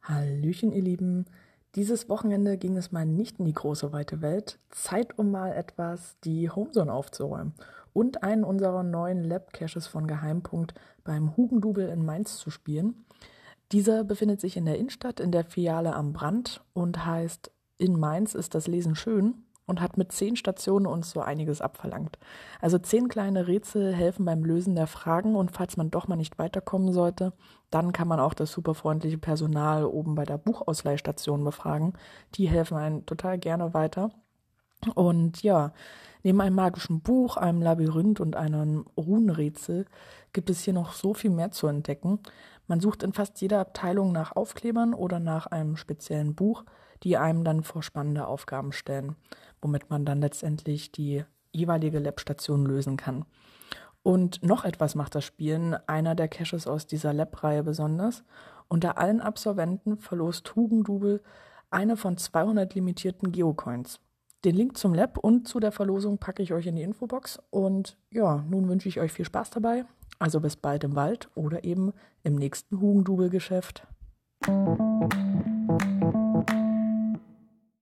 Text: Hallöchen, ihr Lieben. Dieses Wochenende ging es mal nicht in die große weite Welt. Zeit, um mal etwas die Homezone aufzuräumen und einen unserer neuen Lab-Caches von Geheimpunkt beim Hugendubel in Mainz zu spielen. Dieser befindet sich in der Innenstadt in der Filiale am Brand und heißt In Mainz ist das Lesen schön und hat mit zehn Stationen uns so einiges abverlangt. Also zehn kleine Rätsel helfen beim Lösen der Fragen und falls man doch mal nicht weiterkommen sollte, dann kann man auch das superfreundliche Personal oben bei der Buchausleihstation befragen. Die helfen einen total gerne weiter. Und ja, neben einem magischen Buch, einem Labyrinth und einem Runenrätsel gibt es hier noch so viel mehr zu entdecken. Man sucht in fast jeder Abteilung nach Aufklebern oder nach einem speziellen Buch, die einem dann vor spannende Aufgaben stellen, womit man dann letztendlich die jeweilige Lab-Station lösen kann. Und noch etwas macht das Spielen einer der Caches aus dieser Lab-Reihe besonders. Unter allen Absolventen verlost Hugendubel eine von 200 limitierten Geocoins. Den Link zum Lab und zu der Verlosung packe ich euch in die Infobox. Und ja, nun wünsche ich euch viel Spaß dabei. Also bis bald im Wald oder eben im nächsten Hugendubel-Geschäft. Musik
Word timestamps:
Hallöchen, 0.00 0.72
ihr 0.72 0.82
Lieben. 0.82 1.26
Dieses 1.74 2.08
Wochenende 2.08 2.56
ging 2.56 2.78
es 2.78 2.92
mal 2.92 3.04
nicht 3.04 3.38
in 3.38 3.44
die 3.44 3.52
große 3.52 3.92
weite 3.92 4.22
Welt. 4.22 4.58
Zeit, 4.70 5.18
um 5.18 5.30
mal 5.30 5.52
etwas 5.52 6.16
die 6.24 6.48
Homezone 6.48 6.90
aufzuräumen 6.90 7.52
und 7.92 8.22
einen 8.22 8.42
unserer 8.42 8.82
neuen 8.82 9.22
Lab-Caches 9.22 9.86
von 9.86 10.06
Geheimpunkt 10.06 10.72
beim 11.04 11.36
Hugendubel 11.36 11.88
in 11.90 12.06
Mainz 12.06 12.38
zu 12.38 12.50
spielen. 12.50 13.04
Dieser 13.72 14.02
befindet 14.02 14.40
sich 14.40 14.56
in 14.56 14.64
der 14.64 14.78
Innenstadt 14.78 15.20
in 15.20 15.30
der 15.30 15.44
Filiale 15.44 15.94
am 15.94 16.14
Brand 16.14 16.64
und 16.72 17.04
heißt 17.04 17.50
In 17.76 17.98
Mainz 17.98 18.34
ist 18.34 18.54
das 18.54 18.66
Lesen 18.66 18.94
schön 18.94 19.44
und 19.68 19.80
hat 19.80 19.96
mit 19.96 20.10
zehn 20.10 20.34
Stationen 20.34 20.86
uns 20.86 21.10
so 21.10 21.20
einiges 21.20 21.60
abverlangt. 21.60 22.18
Also 22.60 22.78
zehn 22.78 23.08
kleine 23.08 23.46
Rätsel 23.46 23.94
helfen 23.94 24.24
beim 24.24 24.44
Lösen 24.44 24.74
der 24.74 24.88
Fragen 24.88 25.36
und 25.36 25.52
falls 25.52 25.76
man 25.76 25.90
doch 25.90 26.08
mal 26.08 26.16
nicht 26.16 26.38
weiterkommen 26.38 26.92
sollte, 26.92 27.32
dann 27.70 27.92
kann 27.92 28.08
man 28.08 28.18
auch 28.18 28.34
das 28.34 28.50
superfreundliche 28.50 29.18
Personal 29.18 29.84
oben 29.84 30.14
bei 30.16 30.24
der 30.24 30.38
Buchausleihstation 30.38 31.44
befragen. 31.44 31.92
Die 32.34 32.48
helfen 32.48 32.76
einen 32.76 33.06
total 33.06 33.38
gerne 33.38 33.74
weiter. 33.74 34.10
Und 34.94 35.42
ja, 35.42 35.72
neben 36.22 36.40
einem 36.40 36.56
magischen 36.56 37.00
Buch, 37.00 37.36
einem 37.36 37.62
Labyrinth 37.62 38.20
und 38.20 38.36
einem 38.36 38.86
Runenrätsel 38.96 39.86
gibt 40.32 40.50
es 40.50 40.62
hier 40.62 40.74
noch 40.74 40.92
so 40.92 41.14
viel 41.14 41.30
mehr 41.30 41.50
zu 41.50 41.66
entdecken. 41.66 42.20
Man 42.66 42.80
sucht 42.80 43.02
in 43.02 43.12
fast 43.12 43.40
jeder 43.40 43.60
Abteilung 43.60 44.12
nach 44.12 44.36
Aufklebern 44.36 44.94
oder 44.94 45.20
nach 45.20 45.46
einem 45.46 45.76
speziellen 45.76 46.34
Buch, 46.34 46.64
die 47.02 47.16
einem 47.16 47.44
dann 47.44 47.62
vor 47.62 47.82
spannende 47.82 48.26
Aufgaben 48.26 48.72
stellen, 48.72 49.16
womit 49.62 49.90
man 49.90 50.04
dann 50.04 50.20
letztendlich 50.20 50.92
die 50.92 51.24
jeweilige 51.52 51.98
Lab-Station 51.98 52.66
lösen 52.66 52.96
kann. 52.96 53.24
Und 54.02 54.42
noch 54.42 54.64
etwas 54.64 54.94
macht 54.94 55.14
das 55.14 55.24
Spielen 55.24 55.74
einer 55.86 56.14
der 56.14 56.28
Caches 56.28 56.66
aus 56.66 56.86
dieser 56.86 57.12
Lab-Reihe 57.12 57.62
besonders. 57.62 58.24
Unter 58.68 58.98
allen 58.98 59.20
Absolventen 59.20 59.98
verlost 59.98 60.54
Hugendubel 60.56 61.22
eine 61.70 61.96
von 61.96 62.16
200 62.16 62.74
limitierten 62.74 63.32
Geocoins. 63.32 64.00
Den 64.44 64.54
Link 64.54 64.76
zum 64.76 64.94
Lab 64.94 65.18
und 65.18 65.48
zu 65.48 65.58
der 65.58 65.72
Verlosung 65.72 66.18
packe 66.18 66.42
ich 66.42 66.52
euch 66.52 66.66
in 66.66 66.76
die 66.76 66.82
Infobox. 66.82 67.40
Und 67.50 67.96
ja, 68.12 68.44
nun 68.48 68.68
wünsche 68.68 68.88
ich 68.88 69.00
euch 69.00 69.12
viel 69.12 69.24
Spaß 69.24 69.50
dabei. 69.50 69.84
Also 70.18 70.40
bis 70.40 70.56
bald 70.56 70.84
im 70.84 70.94
Wald 70.94 71.28
oder 71.34 71.64
eben 71.64 71.92
im 72.22 72.36
nächsten 72.36 72.80
Hugendubel-Geschäft. 72.80 73.86
Musik 74.46 75.27